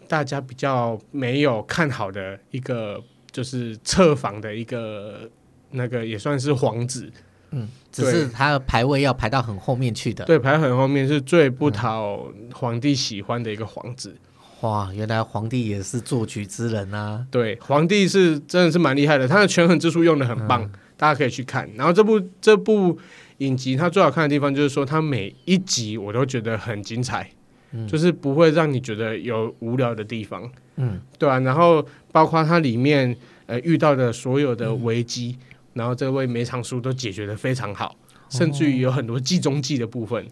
[0.07, 5.29] 大家比较没有看好的一个，就是侧房的一个。
[5.77, 7.13] 那个也算是皇子，
[7.51, 14.17] 嗯，只是他的排位要排到很后面去的，对，排很后面是最不讨皇帝喜欢的一个皇子。
[14.63, 17.25] 哇，原来皇帝也是作曲之人啊！
[17.31, 21.69] 对，皇帝是真的是蛮厉害的，他的权衡之术用的很棒，嗯、大家可以去看。
[21.77, 22.99] 然后这部这部
[23.39, 27.31] 影集，它最好看的地方就是说，它每一集我都觉得很精彩，
[27.73, 35.37] 嗯、就是不会让你觉得有无聊的地方，嗯，对啊，然后包括它里面呃遇到的所有的危机。
[35.39, 35.46] 嗯
[35.77, 37.95] 然后这位梅长苏都解决的非常好，
[38.31, 40.25] 甚至于有很多计中计的部分，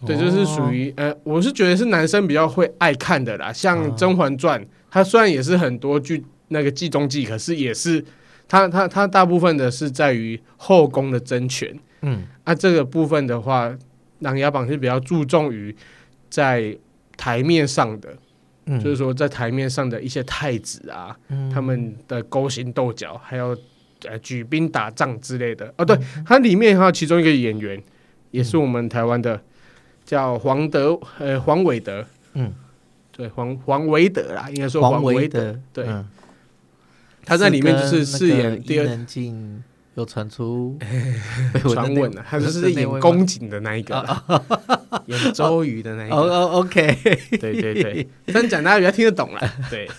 [0.00, 3.52] 哦、对，就是属于呃，我是觉得是男生比较会爱看的啦。
[3.52, 4.58] 像《甄嬛传》，
[4.90, 8.02] 它虽然也是很多剧那个计中计，可是也是
[8.48, 11.78] 它它它大部分的是在于后宫的争权。
[12.00, 13.68] 嗯，啊，这个部分的话，
[14.20, 15.74] 《琅琊榜》是比较注重于
[16.30, 16.74] 在
[17.16, 18.16] 台面上的，
[18.66, 23.56] 嗯、就是说在台面上的一些太子啊，嗯、他们的勾心斗角，还有
[24.04, 25.72] 呃举兵打仗之类的。
[25.76, 27.82] 哦，对，嗯、它里面还有其中一个演员，
[28.30, 29.40] 也是我们台湾的，嗯、
[30.04, 32.04] 叫黄德呃黄伟德。
[32.34, 32.52] 嗯，
[33.10, 35.58] 对，黄黄维德啦，应该说黄维德。
[35.72, 36.06] 对，嗯、
[37.24, 38.98] 他在里面就是饰演第二。
[39.94, 40.78] 有传出
[41.72, 44.06] 传闻了，他就 是演宫景的那一个，
[45.06, 46.14] 演周瑜的那一个。
[46.14, 46.96] 哦，OK，
[47.32, 49.40] 对对对，但讲大家比较听得懂了。
[49.68, 49.90] 对，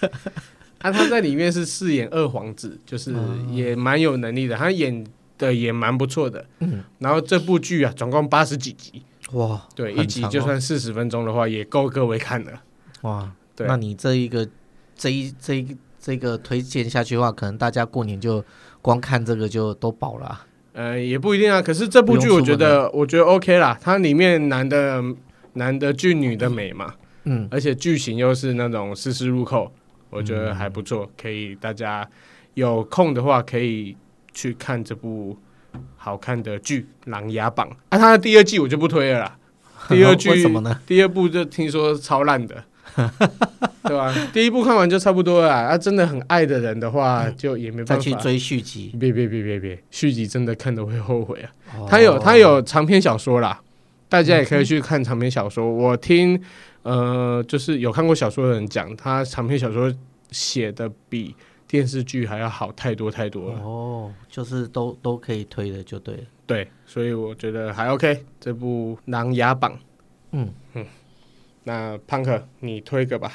[0.80, 3.13] 他他在里面是饰演二皇子，就是
[3.52, 5.06] 也蛮有能力的，他演
[5.38, 6.46] 的也蛮不错的。
[6.60, 12.52] 嗯，然后这部剧啊，总共八十几集，哇，对，一集就算四十分钟的话，也够各位看了。
[13.02, 14.48] 哇，对，那你这一个
[14.96, 18.44] 这一这一这个推荐下去的话，可能大家过年就。
[18.82, 21.62] 光看这个就都饱了，啊，呃，也不一定啊。
[21.62, 23.78] 可是这部剧我觉得，我觉得 OK 啦。
[23.82, 25.04] 它里面男的
[25.56, 26.94] 男的俊，女的美嘛，
[27.26, 29.70] 嗯，而且剧情又是那种丝丝入扣，
[30.10, 31.06] 我觉得还不错。
[31.06, 32.08] 嗯、可以大家
[32.54, 33.95] 有空的话可以
[34.34, 35.38] 去看这部
[35.98, 37.98] 好看的剧《琅琊榜》啊。
[37.98, 39.38] 它的第二季我就不推了啦，
[39.89, 40.80] 第二季为什么呢？
[40.86, 42.63] 第二部就听说超烂的。
[43.84, 44.13] 对吧？
[44.34, 45.54] 第一部看完就差不多了。
[45.54, 48.93] 啊，真的很爱的人的话，就也没办法再去追续集。
[49.00, 51.50] 别别别别别，续集真的看的会后悔啊！
[51.88, 53.62] 他有他有长篇小说啦，
[54.10, 55.72] 大家也可以去看长篇小说。
[55.72, 56.41] 我听
[56.84, 59.94] 呃，就是有看过小说的人讲，他长篇小说
[60.32, 61.36] 写的比
[61.68, 63.60] 电视剧还要好太多太多了。
[63.60, 66.24] 哦，就是都都可以推的，就对了。
[66.48, 68.26] 对，所以我觉得还 OK。
[68.39, 69.74] 这部《琅琊榜》，
[70.32, 70.86] 嗯嗯。
[71.65, 73.32] 那胖克，你推个吧，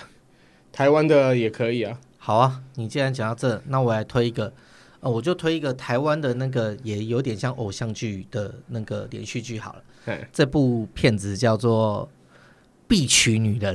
[0.73, 2.01] 台湾的也可以啊。
[2.19, 4.53] 好啊，你既然讲到这，那我来推一个，
[5.01, 9.83] 呃，我就推一个台湾的那个也有点像偶像剧的那个连续剧好了。
[10.07, 12.09] 嘿这部片子叫做
[12.95, 13.75] 《必娶女人》，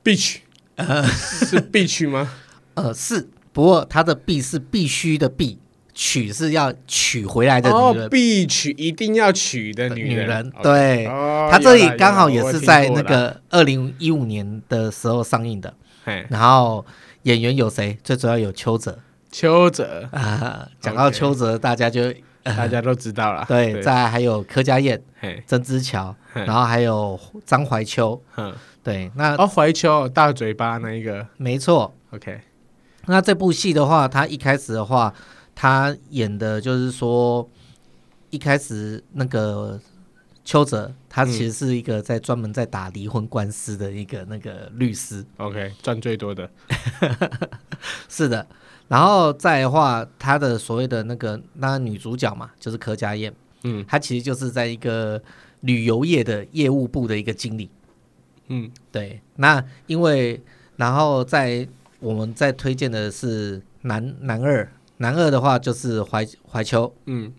[0.00, 0.42] 必娶，
[0.76, 2.32] 呃，是必娶吗？
[2.74, 5.58] 呃，是，不过他的必是必须的必。
[5.92, 10.52] 娶是要娶回来的女人，必娶一定要娶的女人。
[10.62, 11.04] 对，
[11.50, 15.74] 他这里刚好也是在那个二零一五年的时候上映的。
[16.28, 16.86] 然后
[17.24, 17.98] 演员有谁？
[18.04, 19.00] 最主要有邱泽。
[19.32, 22.14] 邱泽啊，讲到邱泽，大家就
[22.56, 23.44] 大家都知道了。
[23.48, 25.00] 对，在还有柯佳嬿、
[25.46, 28.20] 曾之乔，然后还有张怀秋。
[28.82, 31.94] 对，那哦，怀秋大嘴巴那一个，没错。
[32.10, 32.40] OK，
[33.06, 35.14] 那这部戏的话，他一开始的话。
[35.52, 37.46] 他演的就是说，
[38.30, 39.78] 一开始那个
[40.42, 45.22] 邱泽，他其实是一个在专门在打离婚官司的一个那个律师。
[45.36, 46.50] OK，赚最多的，
[48.08, 48.46] 是的。
[48.90, 53.32] 然后再的话，他的所谓的那个那女主角嘛，就是柯佳燕。
[53.62, 55.22] 嗯，她其实就是在一个
[55.60, 57.70] 旅游业的业务部的一个经理。
[58.48, 59.20] 嗯，对。
[59.36, 60.42] 那因为
[60.74, 61.68] 然后在
[62.00, 64.68] 我们在推荐的是男男二。
[64.96, 67.32] 男二的话就是怀怀秋，嗯，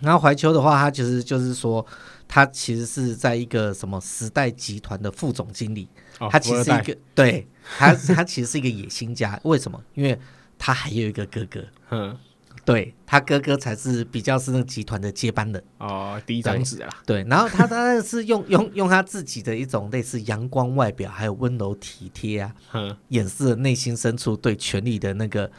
[0.00, 1.84] 然后怀秋的话，他其实就是说，
[2.28, 5.88] 他其实是在一个什么时代集团的副总经理，
[6.20, 7.46] 哦、他其实是一个，对
[7.76, 9.38] 他， 他其实是一个野心家。
[9.42, 9.82] 为什么？
[9.94, 10.18] 因为
[10.58, 12.16] 他还有一个哥哥，嗯，
[12.64, 15.62] 对他哥哥才是比较是那个集团的接班人。
[15.78, 16.88] 哦，第一张纸啦。
[17.04, 25.50] 对，然后他当然是用 用用他自己的一种类似阳光外表，还有温柔体贴啊，嗯，掩饰了内心深处对权力的那个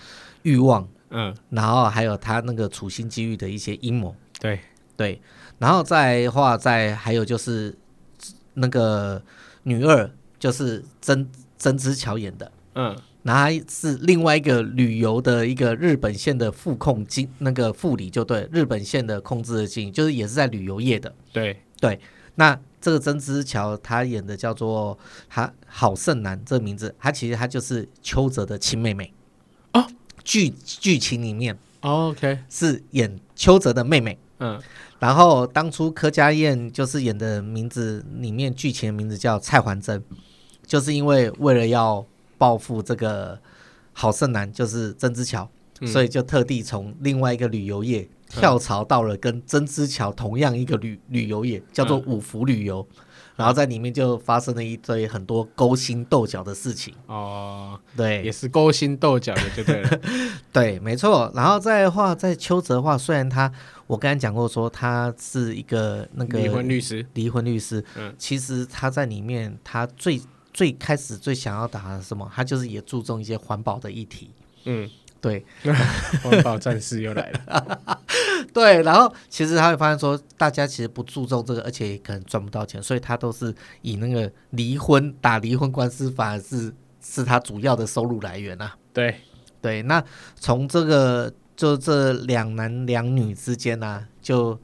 [0.43, 0.87] 欲望。
[1.09, 4.59] 嗯，然后还有他那个处心积虑的一些阴谋，对。
[4.97, 5.21] 对，
[5.59, 7.77] 然后再话再还有就是
[8.55, 9.21] 那个
[9.61, 11.29] 女二就是曾
[11.59, 12.97] 曾之乔演的，嗯，
[13.27, 21.61] 然后是另外一个旅游的一个日本线的副控经那个副理就对，日本线的控制的经理，就是也是在旅游业的，对。
[21.79, 21.99] 对，
[22.35, 24.97] 那这个曾之乔他演的叫做
[25.29, 29.13] 他郝胜男这个名字，他其实他就是邱泽的亲妹妹。
[29.73, 29.85] 哦。
[30.23, 32.39] 剧剧情里面，OK。
[32.49, 34.59] 是演邱泽的妹妹，嗯，
[34.97, 40.03] 然后当初柯佳燕就是演的名字里面剧情的名字叫蔡环珍，
[40.65, 42.03] 就是因为为了要
[42.37, 43.39] 报复这个
[43.93, 45.49] 好胜男，就是曾之乔，
[45.85, 52.87] 所以就特地从另外一个旅游业跳槽到了跟曾之乔同样一个旅旅游业，叫做五福旅游。
[53.35, 56.91] 然后在里面就发生了一堆很多勾心斗角的事情。
[57.05, 59.99] 哦，对，也是勾心斗角的，就对了，
[60.51, 61.31] 对，没错。
[61.35, 63.51] 然后再话，在邱泽话，虽然他
[63.85, 70.19] 我刚才讲过说他是一个那个离婚律师，离婚律师，嗯，其实他在里面他最
[70.57, 74.31] 最开始最想要打的什么，他就是也注重一些环保的议题，
[74.63, 74.89] 嗯。
[75.19, 75.43] 对，
[76.21, 78.01] 环保战士又来了。
[78.53, 88.75] 对，然后其实他会发现说，大家其实不注重这个，而且可能赚不到钱，所以他都是以那个离婚打离婚官司，反而是是他主要的收入来源啊。
[88.93, 89.15] 对
[89.59, 90.01] 对，那
[90.35, 94.57] 从这个就这两男两女之间呢、啊，就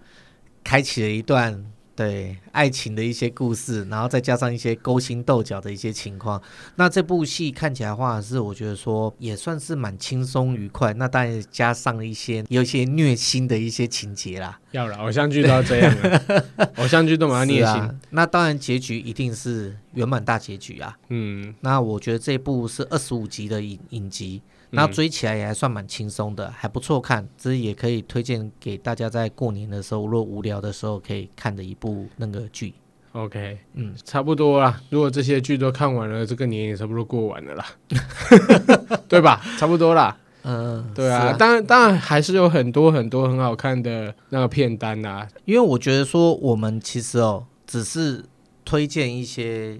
[0.64, 1.73] 开启了一段。
[1.96, 6.42] 对爱情的一些故事，然后再加上一些勾心斗角的一些情况，
[6.76, 10.94] 那这部戏看起来的话是我觉得说也算是蛮轻松愉快。
[10.94, 14.60] 那当然加上了一些有一些虐心的一些情节啦。
[14.72, 16.46] 要了，偶像剧都要这样了，
[16.78, 17.96] 偶像剧都蛮虐心、啊。
[18.10, 20.98] 那当然结局一定是圆满大结局啊。
[21.10, 24.42] 嗯，那我觉得这部是二十五集的影影集。
[24.76, 32.74] 那追起来也还算蛮轻松的，还不错看，这是也可以推荐给大家在过年的时候，如果无聊的时候可以看的一部那个剧。
[33.12, 34.82] OK，嗯，差不多啦。
[34.90, 37.66] 如果这些剧都看完了，这个年也差不多过完了啦，
[39.08, 39.40] 对吧？
[39.60, 40.18] 差不多啦。
[40.44, 41.28] 嗯，对啊。
[41.28, 45.28] 啊当然，当然还是有很多很多很好看的那个片单呐、啊。
[45.46, 48.26] 因为我觉得说，我们其实哦，只是
[48.66, 49.80] 推荐一些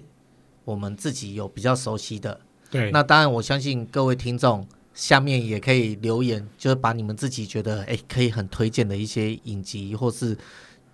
[0.64, 2.40] 我们自己有比较熟悉的。
[2.70, 2.92] 对。
[2.92, 4.64] 那当然，我相信各位听众。
[4.94, 10.38] 下面也可以留言，就是把你们自己觉得哎可以很推荐的一些影集或是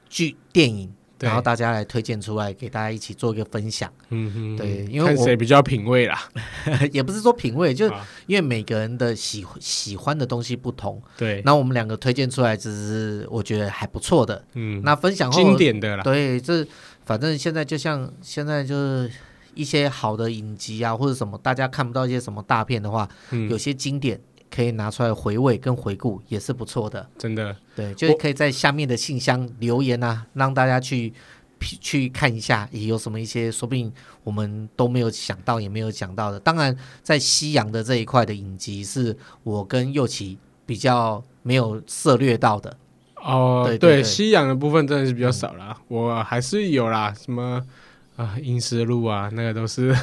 [0.09, 3.93] 剧电影，然后大家来推荐出来，给大家一起做一个分享。
[4.09, 6.19] 嗯哼，对，因为我比较品味啦，
[6.93, 7.95] 也不是说品味，就是
[8.27, 11.01] 因为每个人的喜喜欢的东西不同。
[11.19, 14.43] 对，那我们两个推荐出来，只是我觉得还不错的。
[14.55, 16.03] 嗯，那分享后经典的啦。
[16.03, 16.67] 对，这
[17.05, 19.11] 反正现在就像现在就是。
[19.55, 24.21] 一些好的影集啊，或者什么大家看不到一些什么大片的话，嗯、有些经典
[24.51, 27.07] 可以拿出来回味跟回顾，也是不错的。
[27.19, 31.13] 真的，对，就是可以在下面的信箱留言啊，让大家去
[31.61, 33.93] 去看一下，也有什么一些说不定
[34.25, 36.41] 我们都没有想到，也没有讲到的。
[36.41, 42.77] 当然，在西洋的这一块的影集，是我跟右奇比较没有涉略到的。
[43.17, 47.63] 哦，对，对，对，西洋的部分真的是比较少啦，嗯、我还是有啦，什么。
[48.21, 49.97] 啊，阴尸路啊，那个都是。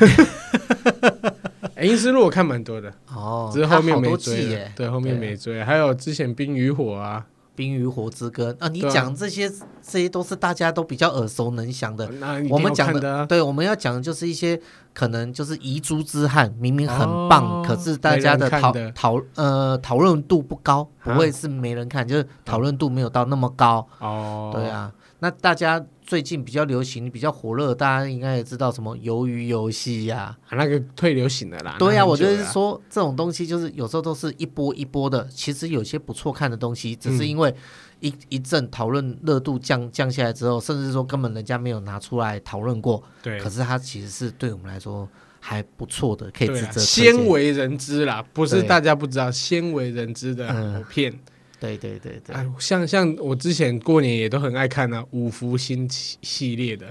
[1.75, 4.67] 哎， 阴尸路我看蛮多的哦，只是后面没追。
[4.75, 5.63] 对，后面没追。
[5.63, 7.23] 还有之前《冰与火》啊，
[7.55, 9.47] 《冰与火之歌》啊，你讲这些，
[9.83, 12.09] 这些都是大家都比较耳熟能详的。
[12.49, 14.59] 我们讲的，对，我们要讲的就是一些
[14.95, 23.87] 可能就是遗珠之憾，明明很棒，可是大家的讨讨呃讨论度不高，不会是没人看，就是讨论度没有到那么高。
[23.99, 24.91] 哦，对啊。
[25.19, 30.37] 那大家最近比较流行、比较火热，大家应该也知道什么鱿鱼游戏呀？
[30.51, 31.75] 那个退流行了啦。
[31.79, 35.27] 对呀、啊，我就是说这种东西就是有时候都是一波一波的。
[35.29, 37.51] 其实有些不错看的东西，只是因为
[37.99, 43.03] 一、嗯、一阵讨论热度降降下来之后，甚至说根本人家没有拿出来讨论过。
[43.23, 43.39] 对。
[43.39, 45.09] 可是它其实是对我们来说
[45.39, 51.11] 还不错的，可以值得鲜为人知啦，不是大家不知道，鲜为人知的好片。
[51.11, 51.19] 嗯
[51.59, 56.85] 对对对对，哎，像像我之前过年也都很爱看啊，五福星系列的，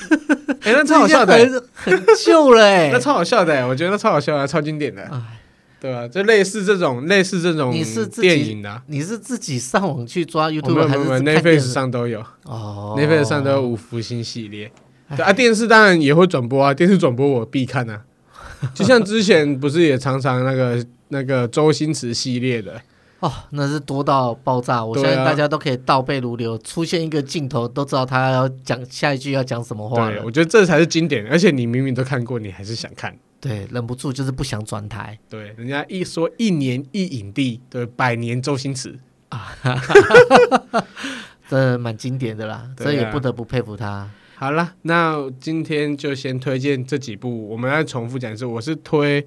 [0.60, 1.34] 哎，那超好笑的，
[1.72, 5.10] 很旧了哎， 那超好笑的，我觉得那超好笑啊，超经典的，
[5.80, 6.06] 对啊？
[6.06, 7.74] 就类似这种类似这种
[8.20, 12.22] 电影的，你是自己上网去抓 YouTube 还是 Netflix 上都有。
[12.44, 14.70] 哦，Netflix 上都有五福星系列，
[15.16, 18.02] 对啊，电视当然也会转播啊，电视转播我必看啊，
[18.74, 22.78] 就像之前不是也常常那个那个周星驰系列的。
[23.22, 24.84] 哦，那是多到爆炸！
[24.84, 30.10] 我相信大家都可以倒背如流，出现一个镜头都知道他要讲下一句要讲什么话。
[30.10, 33.16] 对，我觉得这才是经典，而且你明明都看过，你还是想看。
[33.40, 35.16] 对，忍不住就是不想转台。
[35.30, 38.98] 对，人家一说一年一影帝，对，百年周星驰
[39.28, 39.54] 啊，
[41.48, 44.10] 这蛮经典的啦，这也不得不佩服他。
[44.34, 49.24] 好了，那今天就先推荐这几部，我们来重复讲一次，我是推。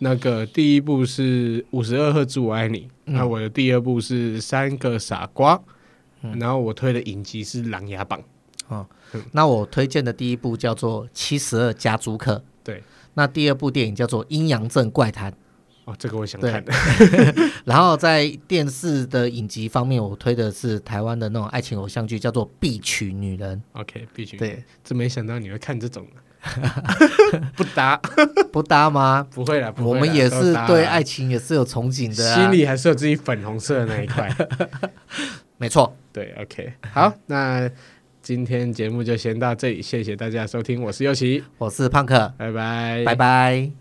[0.00, 5.60] 那个第一部是五十二赫兹我爱你，那、嗯、我的第二部是三个傻瓜，
[6.22, 8.20] 嗯、然后我推的影集是《琅琊榜》
[8.68, 8.86] 哦。
[9.14, 12.34] 嗯、那我推荐的第一部叫做《七十二家租客》，
[12.64, 12.82] 对。
[13.14, 15.32] 那第二部电影叫做《阴阳镇怪谈》，
[15.84, 16.72] 哦，这个我想看的。
[17.64, 23.62] 然后在电视的影集方面，我推的是台湾的那种爱情偶像剧，叫做《必娶女人》。
[23.80, 24.36] OK，必娶。
[24.36, 26.06] 对，真没想到你会看这种。
[27.56, 27.96] 不搭，
[28.52, 29.26] 不搭吗？
[29.34, 34.34] 不会啦，我们也是对爱情也是有憧憬的，心里还是有自己粉红色的那一块。
[35.58, 37.70] 没错，对，OK，好，那
[38.22, 43.70] 今天节目就先到这里，谢谢大家收听，我是尤琪，我是胖克，拜拜，拜拜。